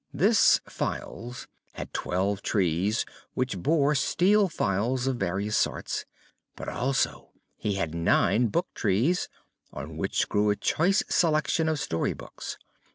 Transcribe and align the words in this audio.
This 0.11 0.59
Files 0.67 1.47
had 1.73 1.93
twelve 1.93 2.41
trees 2.41 3.05
which 3.35 3.59
bore 3.59 3.93
steel 3.93 4.49
files 4.49 5.05
of 5.05 5.17
various 5.17 5.55
sorts; 5.55 6.05
but 6.55 6.67
also 6.67 7.33
he 7.55 7.75
had 7.75 7.93
nine 7.93 8.47
book 8.47 8.65
trees, 8.73 9.29
on 9.71 9.97
which 9.97 10.27
grew 10.27 10.49
a 10.49 10.55
choice 10.55 11.03
selection 11.07 11.69
of 11.69 11.79
story 11.79 12.13
books. 12.13 12.57